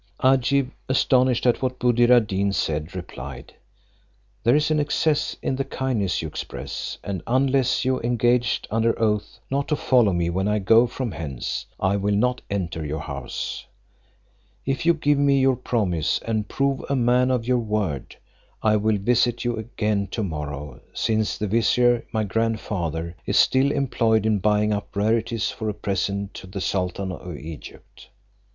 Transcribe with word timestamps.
Agib, 0.23 0.71
astonished 0.89 1.45
at 1.45 1.61
what 1.61 1.77
Buddir 1.77 2.09
ad 2.11 2.25
Deen 2.25 2.51
said, 2.53 2.95
replied: 2.95 3.53
"There 4.43 4.55
is 4.55 4.71
an 4.71 4.79
excess 4.79 5.35
in 5.43 5.57
the 5.57 5.63
kindness 5.63 6.23
you 6.23 6.27
express, 6.27 6.97
and 7.03 7.21
unless 7.27 7.85
you 7.85 7.99
engage 8.01 8.63
under 8.71 8.99
oath 8.99 9.39
not 9.51 9.67
to 9.67 9.75
follow 9.75 10.11
me 10.11 10.31
when 10.31 10.47
I 10.47 10.57
go 10.57 10.87
from 10.87 11.11
hence, 11.11 11.67
I 11.79 11.97
will 11.97 12.15
not 12.15 12.41
enter 12.49 12.83
your 12.83 13.01
house. 13.01 13.67
If 14.65 14.87
you 14.87 14.95
give 14.95 15.19
me 15.19 15.39
your 15.39 15.55
promise, 15.55 16.17
and 16.25 16.47
prove 16.47 16.83
a 16.89 16.95
man 16.95 17.29
of 17.29 17.47
your 17.47 17.59
word, 17.59 18.15
I 18.63 18.77
will 18.77 18.97
visit 18.97 19.45
you 19.45 19.55
again 19.57 20.07
to 20.13 20.23
morrow, 20.23 20.81
since 20.95 21.37
the 21.37 21.45
vizier 21.45 22.07
my 22.11 22.23
grandfather, 22.23 23.15
is 23.27 23.37
still 23.37 23.71
employed 23.71 24.25
in 24.25 24.39
buying 24.39 24.73
up 24.73 24.95
rarities 24.95 25.51
for 25.51 25.69
a 25.69 25.75
present 25.75 26.33
to 26.33 26.47
the 26.47 26.59
sultan 26.59 27.11
of 27.11 27.37
Egypt." 27.37 28.09